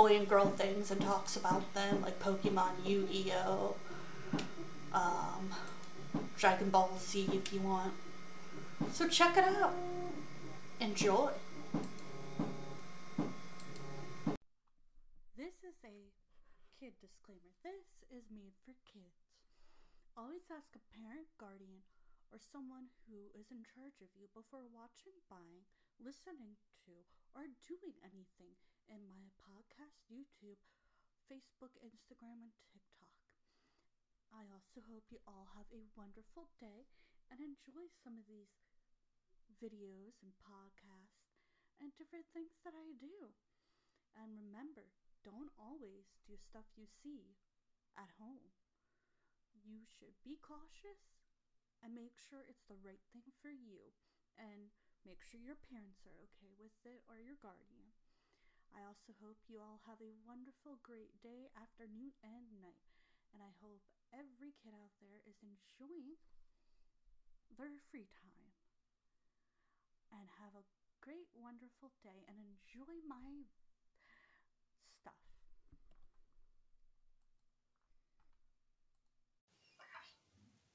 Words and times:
boy 0.00 0.16
and 0.16 0.26
girl 0.26 0.48
things 0.56 0.90
and 0.90 0.98
talks 1.02 1.36
about 1.36 1.74
them, 1.74 2.00
like 2.00 2.18
Pokemon, 2.18 2.72
Yu 2.86 3.06
Gi 3.12 3.32
Oh, 3.44 3.76
um, 4.94 5.52
Dragon 6.38 6.70
Ball 6.70 6.88
Z 6.96 7.28
if 7.34 7.52
you 7.52 7.60
want. 7.60 7.92
So 8.92 9.06
check 9.08 9.36
it 9.36 9.44
out. 9.44 9.74
Enjoy. 10.80 11.28
This 15.36 15.60
is 15.68 15.76
a 15.84 15.96
kid 16.80 16.96
disclaimer. 16.96 17.52
This 17.60 17.84
is 18.08 18.24
made 18.32 18.56
for 18.64 18.72
kids. 18.88 19.20
Always 20.16 20.48
ask 20.48 20.72
a 20.72 20.80
parent, 20.96 21.28
guardian, 21.36 21.84
or 22.32 22.40
someone 22.40 22.88
who 23.04 23.28
is 23.36 23.52
in 23.52 23.68
charge 23.68 24.00
of 24.00 24.08
you 24.16 24.32
before 24.32 24.64
watching, 24.72 25.12
buying, 25.28 25.68
listening 26.00 26.56
to, 26.88 27.04
or 27.36 27.52
doing 27.68 27.92
anything 28.00 28.56
in 28.90 29.06
my 29.06 29.30
podcast, 29.38 30.02
YouTube, 30.10 30.58
Facebook, 31.30 31.78
Instagram, 31.78 32.42
and 32.42 32.54
TikTok. 32.74 33.14
I 34.34 34.50
also 34.50 34.82
hope 34.82 35.06
you 35.14 35.22
all 35.30 35.46
have 35.54 35.70
a 35.70 35.86
wonderful 35.94 36.50
day 36.58 36.90
and 37.30 37.38
enjoy 37.38 37.86
some 38.02 38.18
of 38.18 38.26
these 38.26 38.50
videos 39.62 40.18
and 40.18 40.34
podcasts 40.42 41.30
and 41.78 41.94
different 41.94 42.26
things 42.34 42.58
that 42.66 42.74
I 42.74 42.90
do. 42.98 43.30
And 44.18 44.34
remember, 44.34 44.90
don't 45.22 45.54
always 45.54 46.10
do 46.26 46.34
stuff 46.34 46.66
you 46.74 46.90
see 46.90 47.38
at 47.94 48.10
home. 48.18 48.58
You 49.54 49.86
should 49.86 50.18
be 50.26 50.34
cautious 50.42 51.14
and 51.78 51.94
make 51.94 52.18
sure 52.18 52.42
it's 52.42 52.66
the 52.66 52.80
right 52.82 53.02
thing 53.14 53.30
for 53.38 53.54
you 53.54 53.94
and 54.34 54.74
make 55.06 55.22
sure 55.22 55.38
your 55.38 55.58
parents 55.58 56.02
are 56.02 56.18
okay 56.26 56.50
with 56.58 56.74
it 56.82 57.06
or 57.06 57.22
your 57.22 57.38
guardian. 57.38 57.89
I 58.74 58.86
also 58.86 59.12
hope 59.18 59.38
you 59.50 59.58
all 59.58 59.82
have 59.86 59.98
a 59.98 60.14
wonderful, 60.26 60.78
great 60.86 61.10
day, 61.22 61.50
afternoon, 61.58 62.14
and 62.22 62.46
night. 62.62 62.78
And 63.34 63.42
I 63.42 63.50
hope 63.62 63.82
every 64.14 64.54
kid 64.62 64.74
out 64.74 64.94
there 65.02 65.22
is 65.26 65.38
enjoying 65.42 66.18
their 67.58 67.74
free 67.90 68.06
time. 68.22 68.54
And 70.10 70.26
have 70.42 70.54
a 70.58 70.66
great, 71.02 71.30
wonderful 71.38 71.94
day 72.02 72.26
and 72.26 72.38
enjoy 72.38 72.94
my 73.06 73.46
stuff. 75.00 75.14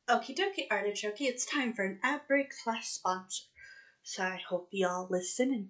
Okie 0.07 0.35
dokie, 0.37 0.67
artichoke, 0.71 1.19
it's 1.19 1.45
time 1.45 1.73
for 1.73 1.83
an 1.83 1.99
ad 2.03 2.21
break 2.27 2.53
slash 2.53 2.87
sponsor. 2.87 3.43
So 4.03 4.23
I 4.23 4.39
hope 4.47 4.69
y'all 4.71 5.07
listen 5.09 5.51
and 5.51 5.69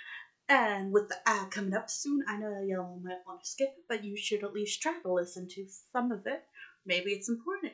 And 0.49 0.91
with 0.91 1.07
the 1.07 1.15
ad 1.25 1.51
coming 1.51 1.73
up 1.73 1.89
soon, 1.89 2.23
I 2.27 2.37
know 2.37 2.61
y'all 2.61 2.99
might 3.01 3.25
want 3.25 3.43
to 3.43 3.49
skip 3.49 3.69
it, 3.77 3.85
but 3.87 4.03
you 4.03 4.17
should 4.17 4.43
at 4.43 4.53
least 4.53 4.81
try 4.81 4.99
to 5.01 5.13
listen 5.13 5.47
to 5.49 5.65
some 5.93 6.11
of 6.11 6.27
it. 6.27 6.43
Maybe 6.85 7.11
it's 7.11 7.29
important. 7.29 7.73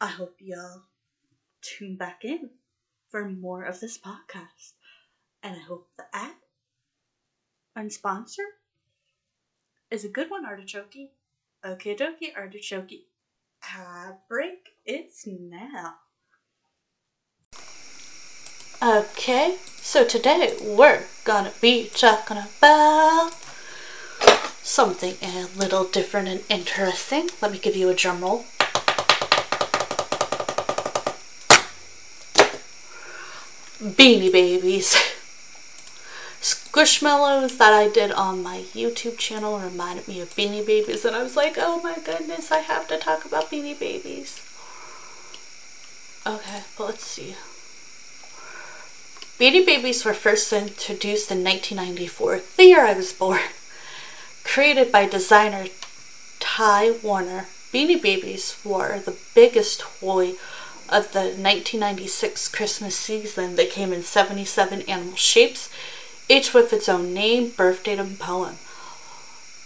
I 0.00 0.06
hope 0.06 0.36
y'all 0.38 0.82
tune 1.60 1.96
back 1.96 2.24
in 2.24 2.50
for 3.10 3.28
more 3.28 3.64
of 3.64 3.80
this 3.80 3.98
podcast. 3.98 4.74
And 5.42 5.56
I 5.56 5.60
hope 5.60 5.88
the 5.96 6.04
ad 6.12 6.34
and 7.74 7.92
sponsor 7.92 8.44
is 9.90 10.04
a 10.04 10.08
good 10.08 10.30
one, 10.30 10.44
Artichoke. 10.44 11.10
Okay, 11.64 11.96
dokie, 11.96 12.36
Artichoke. 12.36 13.06
Ad 13.74 14.18
break, 14.28 14.68
it's 14.86 15.26
now. 15.26 15.94
Okay, 18.80 19.56
so 19.80 20.04
today 20.04 20.56
we're 20.62 21.02
gonna 21.28 21.52
be 21.60 21.90
talking 21.94 22.38
about 22.38 23.32
something 24.62 25.14
a 25.20 25.44
little 25.54 25.84
different 25.84 26.26
and 26.26 26.42
interesting. 26.48 27.28
Let 27.42 27.52
me 27.52 27.58
give 27.58 27.76
you 27.76 27.90
a 27.90 27.94
drum 27.94 28.22
roll. 28.22 28.46
Beanie 33.78 34.32
Babies. 34.32 34.96
Squishmallows 36.40 37.58
that 37.58 37.74
I 37.74 37.90
did 37.90 38.10
on 38.10 38.42
my 38.42 38.60
YouTube 38.72 39.18
channel 39.18 39.58
reminded 39.58 40.08
me 40.08 40.22
of 40.22 40.34
Beanie 40.34 40.66
Babies, 40.66 41.04
and 41.04 41.14
I 41.14 41.22
was 41.22 41.36
like, 41.36 41.56
oh 41.58 41.78
my 41.82 41.96
goodness, 42.02 42.50
I 42.50 42.60
have 42.60 42.88
to 42.88 42.96
talk 42.96 43.26
about 43.26 43.50
Beanie 43.50 43.78
Babies. 43.78 44.40
Okay, 46.26 46.62
but 46.78 46.84
let's 46.86 47.04
see. 47.04 47.36
Beanie 49.38 49.64
Babies 49.64 50.04
were 50.04 50.14
first 50.14 50.52
introduced 50.52 51.30
in 51.30 51.44
1994, 51.44 52.40
the 52.56 52.64
year 52.64 52.84
I 52.84 52.92
was 52.92 53.12
born. 53.12 53.38
Created 54.42 54.90
by 54.90 55.06
designer 55.06 55.66
Ty 56.40 56.96
Warner, 57.04 57.46
Beanie 57.72 58.02
Babies 58.02 58.58
were 58.64 58.98
the 58.98 59.16
biggest 59.36 59.78
toy 60.00 60.30
of 60.88 61.12
the 61.12 61.38
1996 61.38 62.48
Christmas 62.48 62.96
season. 62.96 63.54
They 63.54 63.66
came 63.66 63.92
in 63.92 64.02
77 64.02 64.82
animal 64.82 65.14
shapes, 65.14 65.70
each 66.28 66.52
with 66.52 66.72
its 66.72 66.88
own 66.88 67.14
name, 67.14 67.50
birth 67.50 67.84
date, 67.84 68.00
and 68.00 68.18
poem. 68.18 68.56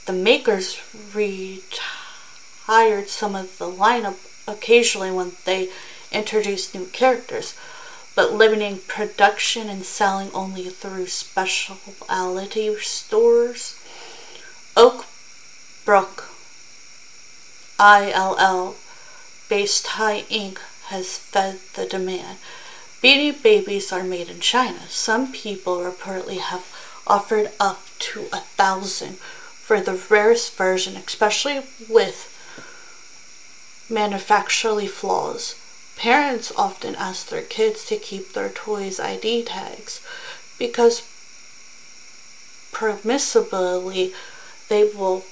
The 0.05 0.13
makers 0.13 0.83
retired 1.15 3.09
some 3.09 3.35
of 3.35 3.57
the 3.57 3.71
lineup 3.71 4.19
occasionally 4.47 5.13
when 5.13 5.33
they 5.47 5.71
introduced 6.13 6.75
new 6.75 6.85
characters 6.89 7.55
but 8.15 8.33
limiting 8.33 8.79
production 8.87 9.69
and 9.69 9.85
selling 9.85 10.31
only 10.33 10.65
through 10.69 11.07
specialty 11.07 12.77
stores. 12.77 13.79
Oak 14.77 15.07
Brook 15.85 16.29
ILL 17.79 18.77
based 19.49 19.87
Ty 19.87 20.23
Inc. 20.31 20.59
has 20.87 21.19
fed 21.19 21.59
the 21.75 21.87
demand. 21.87 22.39
Beanie 23.03 23.43
Babies 23.43 23.93
are 23.93 24.05
made 24.05 24.29
in 24.29 24.41
China. 24.41 24.89
Some 24.89 25.33
people 25.33 25.79
reportedly 25.79 26.39
have 26.39 26.65
offered 27.07 27.51
up 27.59 27.83
to 27.99 28.29
a 28.33 28.39
thousand 28.39 29.17
for 29.17 29.81
the 29.81 30.01
rarest 30.09 30.57
version, 30.57 30.97
especially 30.97 31.63
with 31.89 32.29
manufacturally 33.91 34.87
flaws. 34.87 35.57
Parents 36.03 36.51
often 36.57 36.97
ask 36.97 37.29
their 37.29 37.43
kids 37.43 37.85
to 37.85 37.97
keep 37.97 38.33
their 38.33 38.49
toys' 38.49 38.99
ID 38.99 39.45
tags 39.45 40.01
because 40.59 41.03
permissibly 42.73 44.13
they 44.69 44.83
will 44.83 45.25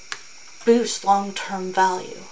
boost 0.63 1.03
long 1.03 1.33
term 1.33 1.73
value. 1.73 2.23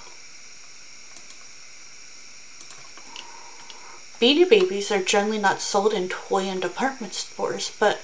Beanie 4.22 4.50
Babies 4.50 4.90
are 4.90 5.04
generally 5.04 5.38
not 5.38 5.60
sold 5.60 5.92
in 5.92 6.08
toy 6.08 6.44
and 6.44 6.62
department 6.62 7.16
stores, 7.16 7.76
but 7.78 8.00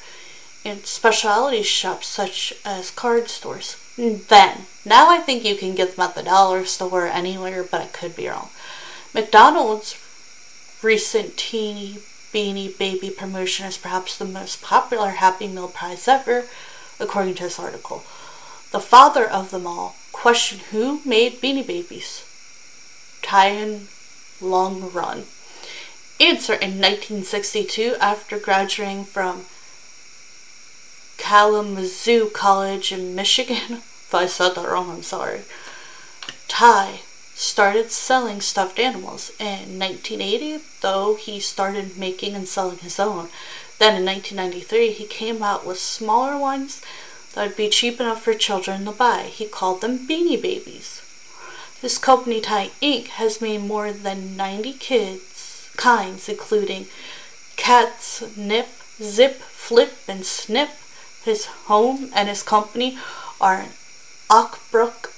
in 0.66 0.84
specialty 0.84 1.64
shops 1.64 2.08
such 2.08 2.54
as 2.66 2.92
card 2.92 3.30
stores. 3.30 3.78
Then, 3.96 4.66
now 4.84 5.10
I 5.10 5.20
think 5.20 5.46
you 5.46 5.56
can 5.56 5.76
get 5.76 5.96
them 5.96 6.04
at 6.10 6.16
the 6.16 6.24
dollar 6.24 6.66
store 6.66 7.08
anywhere, 7.08 7.64
but 7.64 7.80
I 7.80 7.86
could 7.86 8.18
be 8.18 8.28
wrong. 8.28 8.50
McDonald's 9.14 9.96
recent 10.86 11.36
Teeny 11.36 11.98
Beanie 12.32 12.78
Baby 12.78 13.10
promotion 13.10 13.66
is 13.66 13.76
perhaps 13.76 14.18
the 14.18 14.24
most 14.24 14.62
popular 14.62 15.10
Happy 15.10 15.48
Meal 15.48 15.68
prize 15.68 16.08
ever, 16.08 16.46
according 17.00 17.34
to 17.36 17.44
this 17.44 17.60
article. 17.60 18.04
The 18.72 18.80
father 18.80 19.28
of 19.28 19.50
them 19.50 19.66
all 19.66 19.96
questioned 20.12 20.62
who 20.70 21.02
made 21.04 21.42
Beanie 21.42 21.66
Babies. 21.66 22.24
Tyan 23.24 23.88
Long 24.40 24.92
Run. 24.92 25.24
Answer 26.20 26.54
in 26.54 26.80
1962, 26.80 27.96
after 28.00 28.38
graduating 28.38 29.06
from 29.06 29.46
Kalamazoo 31.18 32.30
College 32.30 32.92
in 32.92 33.16
Michigan. 33.16 33.58
if 33.70 34.14
I 34.14 34.28
said 34.28 34.50
that 34.50 34.68
wrong, 34.68 34.92
I'm 34.92 35.04
sorry. 35.04 35.42
Ty 36.48 37.00
started 37.36 37.92
selling 37.92 38.40
stuffed 38.40 38.80
animals. 38.80 39.32
In 39.40 39.78
1980, 39.78 40.64
though, 40.82 41.16
he 41.16 41.40
started 41.40 41.98
making 41.98 42.34
and 42.34 42.48
selling 42.48 42.80
his 42.80 43.00
own. 43.00 43.28
Then 43.78 43.96
in 43.96 44.06
1993, 44.06 44.92
he 44.94 45.06
came 45.06 45.44
out 45.44 45.66
with 45.68 45.78
smaller 45.78 46.40
ones 46.40 46.82
that 47.34 47.48
would 47.48 47.58
be 47.58 47.70
cheap 47.70 48.00
enough 48.00 48.24
for 48.24 48.34
children 48.34 48.86
to 48.86 48.92
buy. 48.92 49.24
He 49.24 49.46
called 49.46 49.82
them 49.82 50.08
Beanie 50.08 50.42
Babies. 50.42 51.02
His 51.82 51.98
company, 51.98 52.40
Ty 52.40 52.72
Inc., 52.82 53.08
has 53.08 53.42
made 53.42 53.62
more 53.62 53.92
than 53.92 54.38
90 54.38 54.74
kids 54.74 55.70
kinds, 55.76 56.30
including 56.30 56.88
Cats, 57.58 58.24
Nip, 58.38 58.70
Zip, 59.02 59.36
Flip, 59.36 59.94
and 60.08 60.26
Snip. 60.26 60.70
His 61.26 61.46
home 61.68 62.12
and 62.16 62.30
his 62.30 62.44
company 62.44 62.98
are 63.42 63.60
in 63.60 63.70
Oakbrook, 64.30 65.12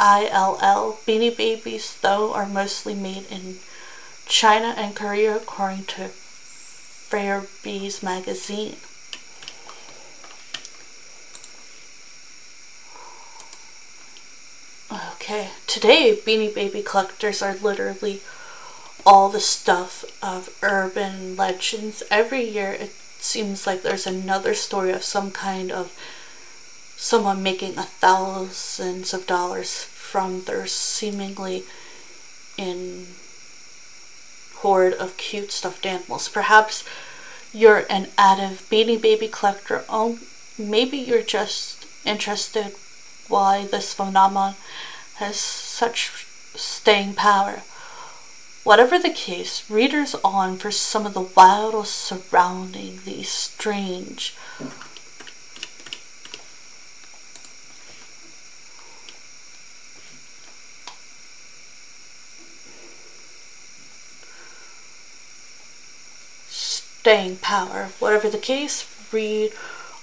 ILL. 0.00 0.98
Beanie 1.06 1.36
Babies, 1.36 1.98
though, 2.00 2.32
are 2.32 2.46
mostly 2.46 2.94
made 2.94 3.26
in 3.30 3.58
China 4.26 4.74
and 4.76 4.96
Korea, 4.96 5.36
according 5.36 5.84
to 5.84 6.08
Fairbees 7.10 8.02
magazine. 8.02 8.76
Okay, 14.92 15.50
today 15.66 16.18
Beanie 16.26 16.52
Baby 16.52 16.82
collectors 16.82 17.42
are 17.42 17.54
literally 17.54 18.20
all 19.04 19.28
the 19.28 19.40
stuff 19.40 20.04
of 20.22 20.56
urban 20.62 21.36
legends. 21.36 22.02
Every 22.10 22.42
year 22.42 22.72
it 22.72 22.92
seems 23.18 23.66
like 23.66 23.82
there's 23.82 24.06
another 24.06 24.54
story 24.54 24.92
of 24.92 25.04
some 25.04 25.30
kind 25.30 25.70
of 25.70 25.92
someone 27.00 27.42
making 27.42 27.78
a 27.78 27.82
thousands 27.82 29.14
of 29.14 29.26
dollars 29.26 29.84
from 29.84 30.42
their 30.42 30.66
seemingly 30.66 31.64
in 32.58 33.06
horde 34.56 34.92
of 34.92 35.16
cute 35.16 35.50
stuffed 35.50 35.86
animals. 35.86 36.28
Perhaps 36.28 36.84
you're 37.54 37.84
an 37.88 38.08
avid 38.18 38.58
Beanie 38.68 39.00
Baby 39.00 39.28
collector. 39.28 39.82
Oh, 39.88 40.18
maybe 40.58 40.98
you're 40.98 41.22
just 41.22 41.86
interested 42.04 42.74
why 43.28 43.64
this 43.64 43.94
phenomenon 43.94 44.56
has 45.14 45.36
such 45.36 46.26
staying 46.54 47.14
power. 47.14 47.62
Whatever 48.62 48.98
the 48.98 49.08
case, 49.08 49.68
readers 49.70 50.14
on 50.22 50.58
for 50.58 50.70
some 50.70 51.06
of 51.06 51.14
the 51.14 51.30
wildest 51.34 51.94
surrounding 51.94 53.00
these 53.06 53.30
strange 53.30 54.36
staying 67.10 67.34
power. 67.38 67.88
Whatever 67.98 68.30
the 68.30 68.38
case, 68.38 68.86
read 69.10 69.50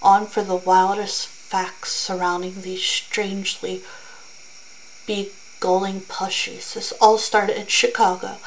on 0.02 0.26
for 0.28 0.44
the 0.44 0.58
wildest 0.58 1.26
facts 1.26 1.94
surrounding 1.94 2.62
these 2.62 2.84
strangely 2.84 3.82
beguiling 5.06 6.02
plushies. 6.02 6.74
This 6.74 6.92
all 7.00 7.18
started 7.18 7.58
in 7.58 7.68
Chicago. 7.68 8.40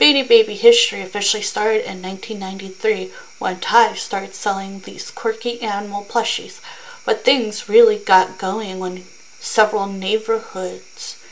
Beanie 0.00 0.26
Baby 0.26 0.56
history 0.56 1.00
officially 1.00 1.44
started 1.44 1.88
in 1.88 2.02
1993 2.02 3.12
when 3.38 3.60
Ty 3.60 3.94
started 3.94 4.34
selling 4.34 4.80
these 4.80 5.12
quirky 5.12 5.62
animal 5.62 6.02
plushies. 6.02 6.60
But 7.06 7.24
things 7.24 7.68
really 7.68 7.98
got 7.98 8.36
going 8.36 8.80
when 8.80 9.04
several 9.38 9.86
neighborhoods 9.86 11.24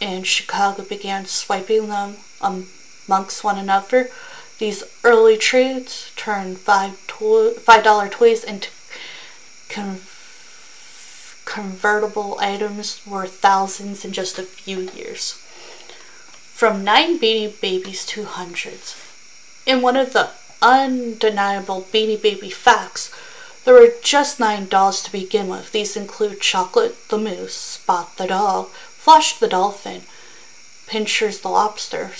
in 0.00 0.22
Chicago 0.22 0.82
began 0.82 1.26
swiping 1.26 1.88
them 1.88 2.16
amongst 2.40 3.44
one 3.44 3.58
another. 3.58 4.08
These 4.58 4.84
early 5.04 5.36
trades 5.36 6.10
turned 6.16 6.58
five 6.58 6.98
to- 7.06 7.54
five 7.62 7.84
dollar 7.84 8.08
toys 8.08 8.42
into 8.42 8.70
con- 9.68 10.00
convertible 11.44 12.38
items 12.40 13.00
worth 13.06 13.34
thousands 13.34 14.04
in 14.04 14.12
just 14.12 14.38
a 14.38 14.42
few 14.42 14.80
years. 14.80 15.32
From 16.54 16.84
nine 16.84 17.18
Beanie 17.18 17.60
Babies 17.60 18.06
to 18.06 18.24
hundreds. 18.24 18.96
In 19.66 19.82
one 19.82 19.96
of 19.96 20.12
the 20.12 20.30
undeniable 20.62 21.86
Beanie 21.92 22.20
Baby 22.20 22.50
facts, 22.50 23.10
there 23.64 23.74
were 23.74 23.92
just 24.02 24.40
nine 24.40 24.68
dolls 24.68 25.02
to 25.02 25.12
begin 25.12 25.48
with. 25.48 25.72
These 25.72 25.96
include 25.96 26.40
Chocolate 26.40 27.08
the 27.08 27.18
Moose, 27.18 27.54
Spot 27.54 28.16
the 28.16 28.28
Dog, 28.28 28.68
Flash 28.70 29.38
the 29.38 29.48
Dolphin, 29.48 30.02
Pinchers 30.86 31.40
the 31.40 31.48
Lobster, 31.48 32.12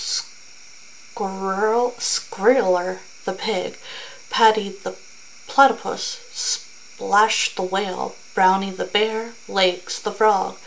Squealer, 1.16 2.98
the 3.24 3.32
Pig, 3.32 3.78
Patti 4.28 4.68
the 4.68 4.94
Platypus, 5.46 6.20
Splash 6.30 7.54
the 7.54 7.62
Whale, 7.62 8.14
Brownie 8.34 8.70
the 8.70 8.84
Bear, 8.84 9.32
Legs 9.48 10.02
the 10.02 10.12
Frog. 10.12 10.58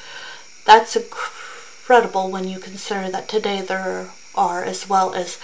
That's 0.65 0.95
incredible 0.95 2.31
when 2.31 2.47
you 2.47 2.57
consider 2.57 3.11
that 3.11 3.29
today 3.29 3.61
there 3.61 4.09
are 4.33 4.63
as 4.63 4.89
well 4.89 5.13
as 5.13 5.37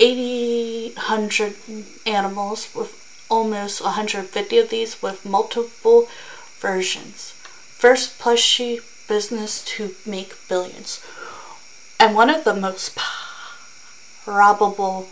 800 0.00 1.54
animals 2.04 2.74
with 2.74 3.26
almost 3.28 3.80
150 3.80 4.58
of 4.58 4.70
these 4.70 5.00
with 5.00 5.24
multiple 5.24 6.08
versions. 6.58 7.30
First 7.78 8.18
plushie 8.18 8.80
business 9.08 9.64
to 9.76 9.94
make 10.04 10.34
billions. 10.48 11.00
And 12.00 12.16
one 12.16 12.30
of 12.30 12.42
the 12.42 12.54
most 12.54 12.96
probable, 14.24 15.08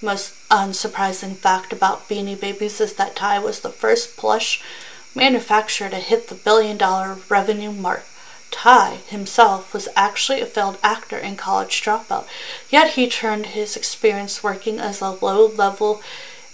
most 0.00 0.34
unsurprising 0.48 1.36
fact 1.36 1.72
about 1.72 2.08
Beanie 2.08 2.40
Babies 2.40 2.80
is 2.80 2.94
that 2.94 3.16
Ty 3.16 3.40
was 3.40 3.60
the 3.60 3.70
first 3.70 4.16
plush 4.16 4.62
manufacturer 5.14 5.88
to 5.88 5.96
hit 5.96 6.28
the 6.28 6.34
billion 6.34 6.76
dollar 6.76 7.18
revenue 7.28 7.72
mark. 7.72 8.04
Ty 8.50 9.00
himself 9.08 9.74
was 9.74 9.88
actually 9.94 10.40
a 10.40 10.46
failed 10.46 10.78
actor 10.82 11.16
and 11.16 11.36
college 11.36 11.82
dropout, 11.82 12.26
yet 12.70 12.92
he 12.92 13.08
turned 13.08 13.46
his 13.46 13.76
experience 13.76 14.42
working 14.42 14.78
as 14.78 15.00
a 15.00 15.10
low 15.10 15.46
level 15.46 16.00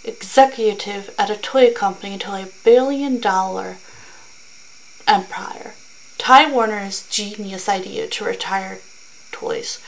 executive 0.04 1.14
at 1.18 1.30
a 1.30 1.36
toy 1.36 1.72
company 1.72 2.14
into 2.14 2.32
a 2.32 2.48
billion 2.64 3.20
dollar 3.20 3.76
empire. 5.06 5.74
Ty 6.18 6.50
Warner's 6.50 7.06
genius 7.08 7.68
idea 7.68 8.06
to 8.08 8.24
retire 8.24 8.78
toys. 9.30 9.78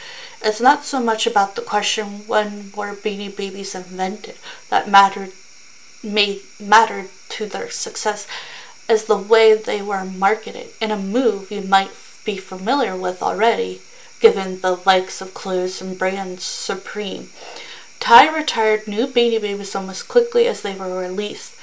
It's 0.43 0.61
not 0.61 0.85
so 0.85 1.01
much 1.01 1.27
about 1.27 1.57
the 1.57 1.63
question 1.63 2.27
when 2.27 2.71
were 2.77 2.95
Beanie 2.95 3.35
Babies 3.35 3.75
invented 3.75 4.37
that 4.71 4.89
mattered 4.89 5.33
made 6.03 6.41
mattered 6.61 7.09
to 7.31 7.47
their 7.47 7.69
success 7.71 8.29
as 8.89 9.05
the 9.05 9.17
way 9.17 9.55
they 9.55 9.83
were 9.83 10.05
marketed 10.05 10.69
in 10.81 10.91
a 10.91 10.97
move 10.97 11.51
you 11.51 11.63
might 11.63 11.91
be 12.25 12.37
familiar 12.37 12.97
with 12.97 13.23
already, 13.23 13.81
given 14.21 14.61
the 14.61 14.81
likes 14.87 15.21
of 15.21 15.35
clothes 15.35 15.83
and 15.83 15.99
brands 15.99 16.45
Supreme. 16.45 17.31
Ty 17.99 18.35
retired 18.35 18.87
new 18.87 19.07
Beanie 19.07 19.41
Babies 19.41 19.75
almost 19.75 20.07
quickly 20.07 20.47
as 20.47 20.63
they 20.63 20.77
were 20.77 20.99
released. 20.99 21.55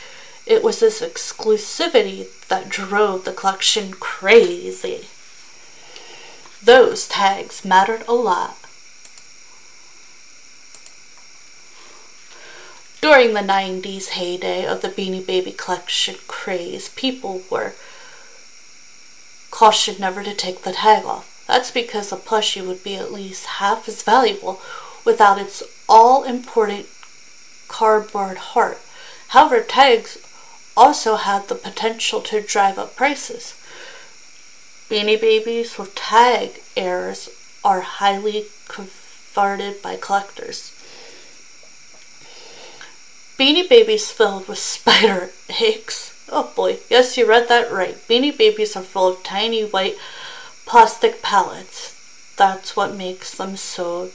It 0.46 0.64
was 0.64 0.80
this 0.80 1.02
exclusivity 1.02 2.28
that 2.48 2.68
drove 2.68 3.24
the 3.24 3.32
collection 3.32 3.94
crazy. 3.94 5.08
Those 6.62 7.08
tags 7.08 7.64
mattered 7.64 8.04
a 8.08 8.14
lot. 8.14 8.58
During 13.04 13.34
the 13.34 13.42
90s 13.42 14.12
heyday 14.12 14.66
of 14.66 14.82
the 14.82 14.88
Beanie 14.88 15.28
Baby 15.28 15.52
collection 15.52 16.16
craze, 16.26 16.88
people 16.88 17.42
were 17.52 17.74
cautioned 19.52 20.00
never 20.00 20.24
to 20.24 20.34
take 20.34 20.62
the 20.62 20.72
tag 20.72 21.04
off. 21.04 21.44
That's 21.46 21.70
because 21.70 22.14
a 22.14 22.16
plushie 22.16 22.66
would 22.66 22.82
be 22.82 22.96
at 22.96 23.12
least 23.12 23.60
half 23.60 23.90
as 23.90 24.04
valuable 24.04 24.62
without 25.04 25.38
its 25.38 25.64
all 25.90 26.24
important 26.24 26.86
cardboard 27.68 28.38
heart. 28.38 28.80
However, 29.28 29.60
tags 29.60 30.18
also 30.78 31.18
had 31.18 31.50
the 31.50 31.56
potential 31.56 32.22
to 32.22 32.40
drive 32.40 32.80
up 32.80 32.96
prices. 32.96 33.54
Beanie 34.90 35.20
Babies 35.20 35.78
with 35.78 35.94
tag 35.94 36.62
errors 36.78 37.28
are 37.66 37.82
highly 37.82 38.46
coveted 38.70 39.82
by 39.82 39.98
collectors. 39.98 40.72
Beanie 43.44 43.68
Babies 43.68 44.10
filled 44.10 44.48
with 44.48 44.58
spider 44.58 45.32
eggs. 45.62 46.14
Oh 46.32 46.54
boy, 46.56 46.78
yes, 46.90 47.18
you 47.18 47.28
read 47.28 47.50
that 47.50 47.70
right. 47.70 47.96
Beanie 48.08 48.38
Babies 48.38 48.78
are 48.78 48.84
full 48.84 49.10
of 49.10 49.22
tiny 49.22 49.66
white 49.66 49.98
plastic 50.66 51.22
pellets. 51.22 52.34
That's 52.38 52.78
what 52.78 52.96
makes 52.96 53.36
them 53.36 53.58
so 53.58 54.12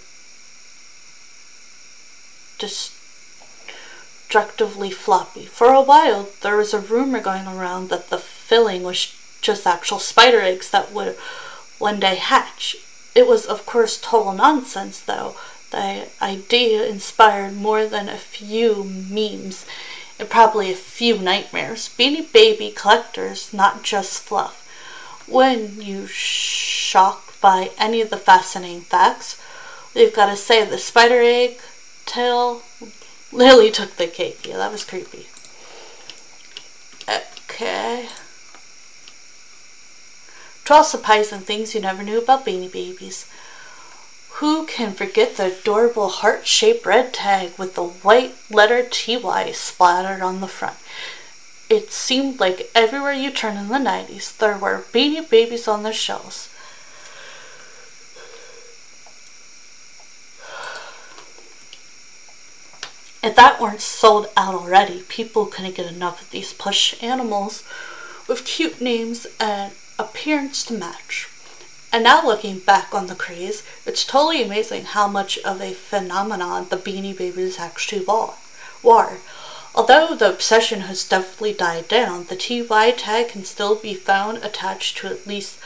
destructively 2.59 4.91
floppy. 4.91 5.45
For 5.45 5.75
a 5.75 5.83
while, 5.83 6.31
there 6.41 6.57
was 6.57 6.73
a 6.73 6.81
rumor 6.81 7.21
going 7.21 7.47
around 7.47 7.91
that 7.91 8.09
the 8.09 8.17
filling 8.17 8.83
was 8.83 9.15
just 9.43 9.67
actual 9.67 9.99
spider 9.99 10.41
eggs 10.41 10.71
that 10.71 10.91
would 10.91 11.17
one 11.79 12.01
day 12.01 12.15
hatch. 12.15 12.77
It 13.15 13.27
was, 13.27 13.45
of 13.45 13.67
course, 13.67 14.01
total 14.01 14.33
nonsense, 14.33 14.99
though. 14.99 15.37
The 15.71 16.09
idea 16.23 16.87
inspired 16.87 17.57
more 17.57 17.87
than 17.87 18.09
a 18.09 18.17
few 18.17 18.85
memes 18.85 19.67
and 20.19 20.29
probably 20.29 20.73
a 20.73 20.77
few 20.77 21.19
nightmares. 21.19 21.89
Beanie 21.99 22.33
Baby 22.33 22.73
collectors, 22.75 23.53
not 23.53 23.83
just 23.83 24.23
fluff. 24.23 24.65
When 25.29 25.81
you 25.81 26.07
shocked 26.07 27.41
by 27.41 27.71
any 27.79 28.01
of 28.01 28.11
the 28.11 28.17
fascinating 28.17 28.81
facts, 28.81 29.41
we've 29.95 30.15
got 30.15 30.27
to 30.27 30.37
say 30.37 30.65
the 30.65 30.79
spider 30.79 31.21
egg 31.21 31.59
tail. 32.07 32.63
Lily 33.31 33.71
took 33.71 33.97
the 33.97 34.07
cake. 34.07 34.47
Yeah, 34.47 34.57
that 34.57 34.73
was 34.73 34.85
creepy. 34.85 35.27
Okay. 37.07 38.09
12 40.65 40.87
surprising 40.87 41.41
things 41.41 41.75
you 41.75 41.81
never 41.81 42.03
knew 42.03 42.19
about 42.19 42.45
Beanie 42.45 42.73
Babies. 42.73 43.27
Who 44.39 44.67
can 44.67 44.93
forget 44.93 45.37
the 45.37 45.47
adorable 45.47 46.09
heart-shaped 46.09 46.87
red 46.87 47.13
tag 47.13 47.59
with 47.59 47.75
the 47.75 47.83
white 47.83 48.37
letter 48.49 48.85
TY 48.85 49.51
splattered 49.51 50.23
on 50.23 50.41
the 50.41 50.47
front? 50.47 50.77
It 51.69 51.93
seemed 51.93 52.39
like 52.39 52.71
everywhere 52.73 53.13
you 53.13 53.33
turned 53.33 53.59
in 53.59 53.67
the 53.67 53.75
90s, 53.75 54.39
there 54.39 54.57
were 54.57 54.85
Beanie 54.93 55.29
Babies 55.29 55.67
on 55.67 55.83
the 55.83 55.93
shelves. 55.93 56.49
If 63.21 63.35
that 63.35 63.61
weren't 63.61 63.81
sold 63.81 64.29
out 64.37 64.55
already, 64.55 65.03
people 65.09 65.47
couldn't 65.47 65.75
get 65.75 65.93
enough 65.93 66.23
of 66.23 66.31
these 66.31 66.53
plush 66.53 66.95
animals 67.03 67.65
with 68.29 68.45
cute 68.45 68.81
names 68.81 69.27
and 69.41 69.73
appearance 69.99 70.65
to 70.67 70.75
match. 70.75 71.29
And 71.93 72.05
now 72.05 72.25
looking 72.25 72.59
back 72.59 72.95
on 72.95 73.07
the 73.07 73.15
craze, 73.15 73.63
it's 73.87 74.05
totally 74.05 74.43
amazing 74.43 74.85
how 74.85 75.09
much 75.09 75.39
of 75.39 75.61
a 75.61 75.73
phenomenon 75.73 76.67
the 76.69 76.77
Beanie 76.77 77.17
Babies 77.17 77.59
actually 77.59 78.05
were. 78.05 79.19
Although 79.75 80.15
the 80.15 80.29
obsession 80.29 80.83
has 80.83 81.09
definitely 81.09 81.55
died 81.55 81.89
down, 81.89 82.25
the 82.25 82.37
TY 82.37 82.91
tag 82.91 83.29
can 83.29 83.45
still 83.45 83.75
be 83.77 83.95
found 83.95 84.39
attached 84.39 84.99
to 84.99 85.07
at 85.07 85.27
least 85.27 85.59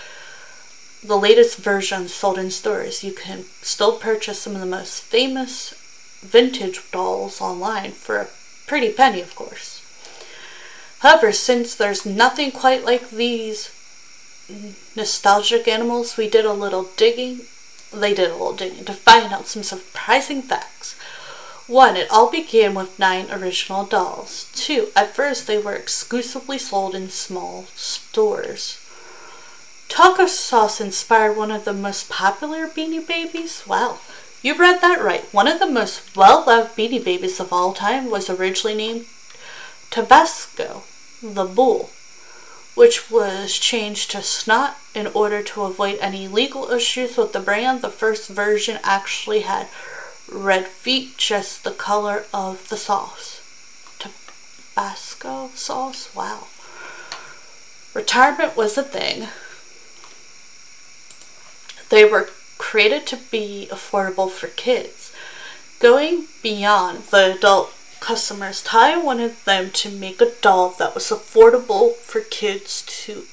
the 1.02 1.19
latest 1.19 1.59
versions 1.59 2.14
sold 2.14 2.38
in 2.38 2.50
stores. 2.50 3.02
You 3.02 3.12
can 3.12 3.45
still 3.62 3.99
purchase 3.99 4.41
some 4.41 4.55
of 4.55 4.61
the 4.61 4.67
most 4.67 5.02
famous 5.02 5.75
vintage 6.21 6.81
dolls 6.93 7.41
online 7.41 7.91
for 7.91 8.19
a 8.19 8.29
pretty 8.67 8.93
penny, 8.93 9.21
of 9.21 9.35
course. 9.35 9.81
However, 11.00 11.33
since 11.33 11.75
there's 11.75 12.07
nothing 12.07 12.52
quite 12.52 12.85
like 12.85 13.11
these 13.11 13.71
nostalgic 14.97 15.67
animals, 15.69 16.17
we 16.17 16.29
did 16.29 16.45
a 16.45 16.53
little 16.53 16.91
digging. 16.97 17.43
They 17.93 18.15
did 18.15 18.31
a 18.31 18.33
little 18.33 18.55
digging 18.55 18.85
to 18.85 18.93
find 18.93 19.33
out 19.33 19.47
some 19.47 19.63
surprising 19.63 20.43
facts. 20.43 20.95
One, 21.67 21.97
it 21.97 22.11
all 22.11 22.31
began 22.31 22.75
with 22.75 22.99
nine 22.99 23.31
original 23.31 23.85
dolls. 23.85 24.51
Two, 24.55 24.89
at 24.97 25.15
first 25.15 25.47
they 25.47 25.59
were 25.59 25.75
exclusively 25.75 26.59
sold 26.59 26.95
in 26.95 27.09
small 27.09 27.67
stores. 27.75 28.79
Taco 29.89 30.27
sauce 30.27 30.81
inspired 30.81 31.37
one 31.37 31.51
of 31.51 31.65
the 31.65 31.73
most 31.73 32.09
popular 32.09 32.67
Beanie 32.67 33.07
Babies? 33.07 33.63
Wow, 33.67 33.99
you 34.43 34.57
read 34.57 34.81
that 34.81 35.03
right. 35.03 35.25
One 35.33 35.47
of 35.47 35.61
the 35.61 35.69
most 35.69 36.17
well 36.17 36.45
loved 36.47 36.77
Beanie 36.77 37.05
Babies 37.05 37.39
of 37.39 37.53
all 37.53 37.73
time 37.73 38.11
was 38.11 38.29
originally 38.29 38.77
named 38.77 39.07
Tabasco, 39.91 40.83
the 41.23 41.45
Bull, 41.45 41.91
which 42.75 43.11
was 43.11 43.59
changed 43.59 44.11
to 44.11 44.23
Snort 44.23 44.73
in 44.95 45.07
order 45.09 45.43
to 45.43 45.62
avoid 45.62 45.99
any 46.00 46.26
legal 46.26 46.71
issues 46.71 47.17
with 47.17 47.33
the 47.33 47.41
brand. 47.41 47.83
The 47.83 47.91
first 47.91 48.29
version 48.29 48.79
actually 48.83 49.41
had 49.41 49.69
red 50.31 50.67
feet, 50.67 51.17
just 51.19 51.64
the 51.64 51.71
color 51.71 52.25
of 52.33 52.69
the 52.69 52.76
sauce. 52.76 53.41
Tabasco 53.99 55.50
sauce? 55.55 56.14
Wow. 56.14 56.49
Retirement 57.95 58.57
was 58.57 58.79
a 58.79 58.83
thing. 58.83 59.29
They 61.91 62.07
were 62.07 62.31
created 62.57 63.07
to 63.09 63.17
be 63.31 63.69
affordable 63.71 64.31
for 64.31 64.47
kids. 64.47 65.12
Going 65.79 66.25
beyond 66.43 67.05
the 67.11 67.35
adult 67.37 67.75
customers, 68.03 68.63
Ty 68.63 68.99
wanted 68.99 69.37
them 69.45 69.71
to 69.71 69.89
make 69.89 70.21
a 70.21 70.33
doll 70.43 70.71
that 70.79 70.95
was 70.95 71.05
affordable 71.05 71.95
for 71.95 72.21
kids 72.21 72.83
to 73.05 73.25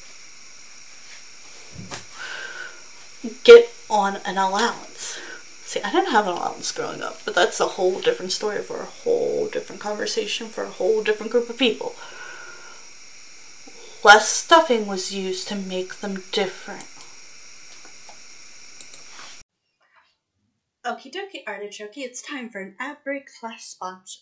get 3.44 3.74
on 3.90 4.18
an 4.26 4.38
allowance. 4.38 5.20
See, 5.64 5.82
I 5.82 5.92
didn't 5.92 6.12
have 6.12 6.28
an 6.28 6.34
allowance 6.34 6.72
growing 6.72 7.02
up, 7.02 7.18
but 7.26 7.34
that's 7.34 7.60
a 7.60 7.66
whole 7.66 8.00
different 8.00 8.32
story 8.32 8.62
for 8.62 8.82
a 8.82 8.86
whole 8.86 9.48
different 9.48 9.82
conversation 9.82 10.48
for 10.48 10.64
a 10.64 10.70
whole 10.70 11.04
different 11.04 11.32
group 11.32 11.50
of 11.50 11.58
people. 11.58 11.96
Less 14.04 14.30
stuffing 14.30 14.86
was 14.86 15.12
used 15.12 15.48
to 15.48 15.56
make 15.56 15.96
them 15.96 16.24
different. 16.32 16.86
Okie 20.86 21.12
dokie, 21.12 21.44
artichoke, 21.46 21.98
it's 21.98 22.22
time 22.22 22.50
for 22.50 22.62
an 22.62 22.76
ad 22.80 22.98
break 23.04 23.30
slash 23.30 23.64
sponsor. 23.64 24.22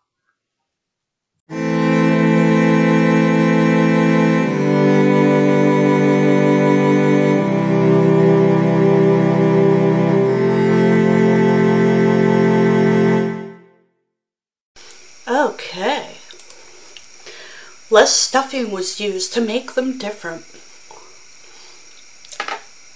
Less 17.91 18.15
stuffing 18.15 18.71
was 18.71 19.01
used 19.01 19.33
to 19.33 19.41
make 19.41 19.73
them 19.73 19.97
different. 19.97 20.45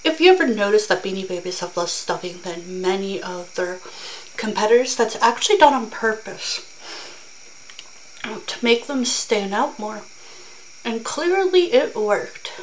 If 0.06 0.22
you 0.22 0.32
ever 0.32 0.48
notice 0.48 0.88
that 0.88 1.04
Beanie 1.04 1.28
Babies 1.28 1.60
have 1.60 1.76
less 1.76 1.92
stuffing 1.92 2.40
than 2.44 2.82
many 2.82 3.22
of 3.22 3.54
their 3.56 3.80
competitors, 4.38 4.96
that's 4.96 5.18
actually 5.18 5.58
done 5.58 5.74
on 5.74 5.90
purpose 5.90 6.62
um, 8.24 8.44
to 8.48 8.64
make 8.64 8.88
them 8.88 9.04
stand 9.04 9.54
out 9.54 9.78
more. 9.78 10.04
And 10.86 11.04
clearly 11.04 11.74
it 11.74 11.94
worked. 11.94 12.54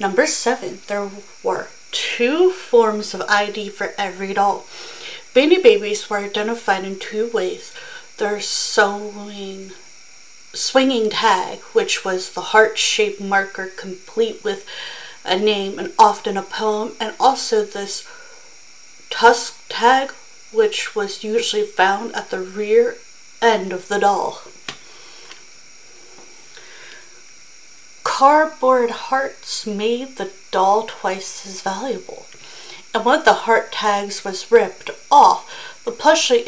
Number 0.00 0.26
seven, 0.26 0.80
there 0.88 1.10
were 1.44 1.68
two 1.92 2.50
forms 2.50 3.14
of 3.14 3.22
ID 3.28 3.68
for 3.68 3.94
every 3.96 4.34
doll. 4.34 4.66
Beanie 5.32 5.62
Babies 5.62 6.10
were 6.10 6.18
identified 6.18 6.84
in 6.84 6.98
two 6.98 7.30
ways 7.32 7.72
their 8.16 8.40
sewing 8.40 9.70
swinging 10.52 11.10
tag, 11.10 11.58
which 11.72 12.04
was 12.04 12.32
the 12.32 12.40
heart-shaped 12.40 13.20
marker 13.20 13.66
complete 13.66 14.42
with 14.42 14.66
a 15.24 15.38
name 15.38 15.78
and 15.78 15.92
often 15.98 16.36
a 16.36 16.42
poem, 16.42 16.92
and 16.98 17.14
also 17.20 17.64
this 17.64 18.06
tush 19.10 19.50
tag, 19.68 20.10
which 20.52 20.94
was 20.94 21.22
usually 21.22 21.64
found 21.64 22.14
at 22.14 22.30
the 22.30 22.40
rear 22.40 22.96
end 23.42 23.72
of 23.72 23.88
the 23.88 23.98
doll. 23.98 24.42
Cardboard 28.02 28.90
hearts 28.90 29.66
made 29.66 30.16
the 30.16 30.32
doll 30.50 30.86
twice 30.88 31.46
as 31.46 31.60
valuable, 31.60 32.26
and 32.94 33.04
when 33.04 33.22
the 33.24 33.44
heart 33.44 33.70
tags 33.70 34.24
was 34.24 34.50
ripped 34.50 34.90
off, 35.10 35.82
the 35.84 35.92
plushie 35.92 36.46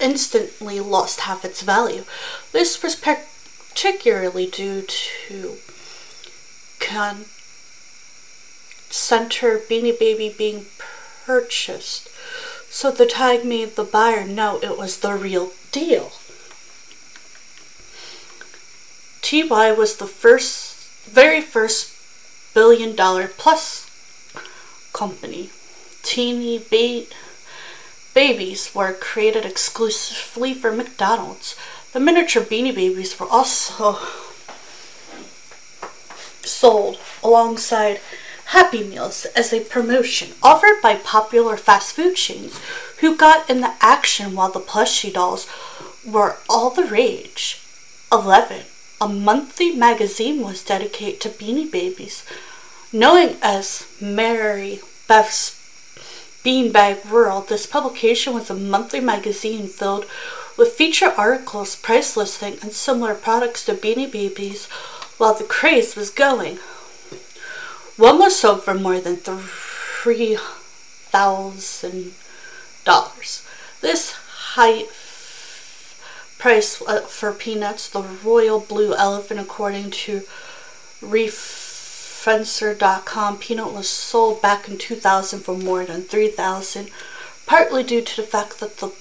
instantly 0.00 0.80
lost 0.80 1.20
half 1.20 1.44
its 1.44 1.62
value. 1.62 2.04
This 2.52 2.82
was 2.82 2.94
particularly 2.94 4.46
due 4.46 4.82
to 4.82 5.56
Con 6.78 7.24
Center 8.90 9.58
Beanie 9.58 9.98
Baby 9.98 10.34
being 10.36 10.66
purchased, 11.24 12.08
so 12.70 12.90
the 12.90 13.06
tag 13.06 13.44
made 13.44 13.76
the 13.76 13.84
buyer 13.84 14.24
know 14.24 14.58
it 14.62 14.78
was 14.78 14.98
the 14.98 15.14
real 15.14 15.52
deal. 15.72 16.12
TY 19.22 19.72
was 19.72 19.96
the 19.96 20.06
first, 20.06 21.06
very 21.06 21.40
first 21.40 21.94
billion 22.54 22.96
dollar 22.96 23.28
plus 23.28 23.86
company. 24.92 25.50
Teeny 26.02 26.58
Bait 26.58 27.14
Babies 28.14 28.74
were 28.74 28.92
created 28.92 29.44
exclusively 29.44 30.52
for 30.54 30.72
McDonald's. 30.72 31.54
The 31.92 32.00
miniature 32.00 32.42
Beanie 32.42 32.74
Babies 32.74 33.18
were 33.18 33.28
also 33.28 33.98
sold 36.42 36.98
alongside 37.22 38.00
Happy 38.46 38.82
Meals 38.82 39.26
as 39.36 39.52
a 39.52 39.60
promotion 39.60 40.32
offered 40.42 40.82
by 40.82 40.96
popular 40.96 41.56
fast 41.56 41.94
food 41.94 42.16
chains 42.16 42.58
who 42.98 43.16
got 43.16 43.48
in 43.48 43.60
the 43.60 43.74
action 43.80 44.34
while 44.34 44.50
the 44.50 44.58
plushie 44.58 45.12
dolls 45.12 45.46
were 46.04 46.38
all 46.48 46.70
the 46.70 46.84
rage. 46.84 47.62
11. 48.10 48.62
A 49.00 49.08
monthly 49.08 49.70
magazine 49.70 50.42
was 50.42 50.64
dedicated 50.64 51.20
to 51.20 51.28
Beanie 51.28 51.70
Babies. 51.70 52.24
Knowing 52.92 53.36
as 53.40 53.86
Mary 54.00 54.80
Beth's 55.06 55.59
Beanbag 56.44 57.10
World, 57.10 57.48
this 57.48 57.66
publication 57.66 58.32
was 58.32 58.48
a 58.48 58.54
monthly 58.54 59.00
magazine 59.00 59.66
filled 59.66 60.06
with 60.56 60.72
feature 60.72 61.12
articles, 61.16 61.76
price 61.76 62.16
listing, 62.16 62.56
and 62.62 62.72
similar 62.72 63.14
products 63.14 63.64
to 63.66 63.74
Beanie 63.74 64.10
Babies 64.10 64.66
while 65.18 65.34
the 65.34 65.44
craze 65.44 65.94
was 65.94 66.08
going. 66.10 66.56
One 67.96 68.18
was 68.18 68.38
sold 68.40 68.62
for 68.62 68.72
more 68.72 69.00
than 69.00 69.16
three 69.16 70.36
thousand 71.12 72.14
dollars. 72.84 73.46
This 73.82 74.12
high 74.54 74.84
price 76.38 76.80
uh, 76.80 77.02
for 77.02 77.32
peanuts, 77.32 77.88
the 77.88 78.02
royal 78.02 78.60
blue 78.60 78.94
elephant, 78.94 79.40
according 79.40 79.90
to 79.90 80.22
Reef 81.02 81.34
Fencer.com, 82.20 83.38
Peanut 83.38 83.72
was 83.72 83.88
sold 83.88 84.42
back 84.42 84.68
in 84.68 84.76
2000 84.76 85.40
for 85.40 85.56
more 85.56 85.86
than 85.86 86.02
3000 86.02 86.90
partly 87.46 87.82
due 87.82 88.02
to 88.02 88.16
the 88.16 88.22
fact 88.22 88.60
that 88.60 88.76
the 88.76 88.92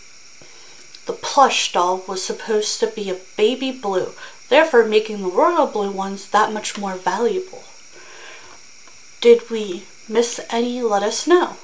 the 1.05 1.11
plush 1.11 1.73
doll 1.73 2.01
was 2.07 2.23
supposed 2.23 2.79
to 2.79 2.87
be 2.87 3.09
a 3.09 3.19
baby 3.35 3.71
blue. 3.73 4.13
therefore 4.47 4.85
making 4.85 5.21
the 5.21 5.27
royal 5.27 5.67
blue 5.67 5.91
ones 5.91 6.29
that 6.29 6.53
much 6.53 6.77
more 6.77 6.95
valuable. 6.95 7.63
Did 9.19 9.49
we 9.49 9.83
miss 10.07 10.39
any? 10.49 10.81
Let 10.81 11.03
us 11.03 11.27
know. 11.27 11.57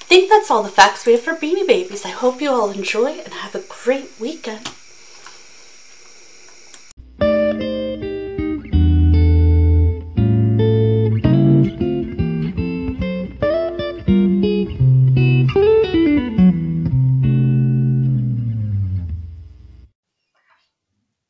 I 0.00 0.04
think 0.10 0.28
that's 0.28 0.50
all 0.50 0.64
the 0.64 0.68
facts 0.68 1.06
we 1.06 1.12
have 1.12 1.22
for 1.22 1.34
Beanie 1.34 1.66
Babies. 1.66 2.04
I 2.04 2.10
hope 2.10 2.42
you 2.42 2.50
all 2.50 2.70
enjoy 2.70 3.12
and 3.20 3.32
have 3.34 3.54
a 3.54 3.62
great 3.68 4.10
weekend. 4.18 4.68